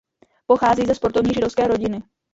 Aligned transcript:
Pochází 0.45 0.85
ze 0.85 0.95
sportovní 0.95 1.33
židovské 1.33 1.67
rodiny. 1.67 2.03